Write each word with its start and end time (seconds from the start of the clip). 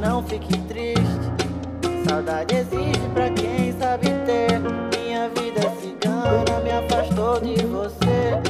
não 0.00 0.22
fique 0.22 0.58
triste. 0.60 1.30
Saudade 2.08 2.56
existe 2.56 3.08
pra 3.12 3.28
quem 3.30 3.72
sabe 3.78 4.06
ter. 4.26 4.58
Minha 4.98 5.28
vida 5.28 5.60
cigana 5.80 6.60
me 6.64 6.70
afastou 6.70 7.40
de 7.40 7.64
você. 7.66 8.40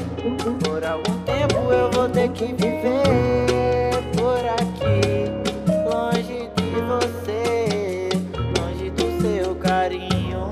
Por 0.64 0.84
algum 0.84 1.18
tempo 1.24 1.72
eu 1.72 1.90
vou 1.90 2.08
ter 2.08 2.28
que 2.30 2.46
viver 2.46 3.90
por 4.16 4.38
aqui, 4.38 5.30
longe 5.90 6.48
de 6.56 6.70
você, 6.82 8.08
longe 8.58 8.90
do 8.90 9.20
seu 9.20 9.54
carinho 9.56 10.50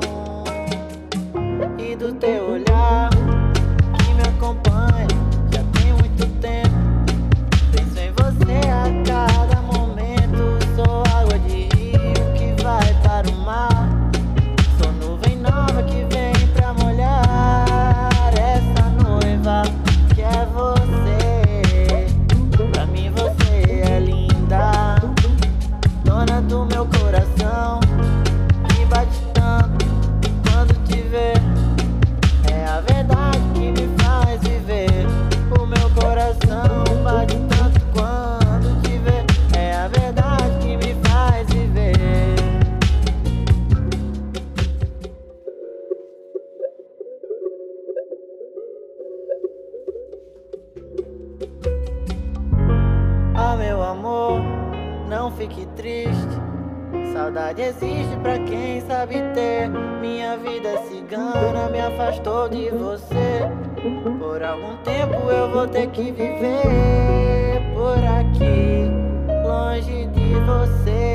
e 1.79 1.95
do 1.95 2.13
teu 2.15 2.53
olhar 2.53 2.68
é 20.39 20.47
você. 20.47 21.28
Fique 55.39 55.67
triste. 55.77 56.37
Saudade 57.13 57.63
existe 57.63 58.17
pra 58.23 58.39
quem 58.41 58.81
sabe 58.83 59.15
ter. 59.35 59.69
Minha 60.01 60.37
vida 60.37 60.79
cigana 60.89 61.71
me 61.71 61.81
afastou 61.81 62.49
de 62.49 62.69
você. 62.71 63.49
Por 64.19 64.43
algum 64.43 64.77
tempo 64.79 65.31
eu 65.31 65.51
vou 65.51 65.67
ter 65.69 65.87
que 65.91 66.11
viver 66.11 67.63
por 67.73 67.97
aqui, 68.19 68.91
longe 69.47 70.07
de 70.07 70.35
você, 70.41 71.08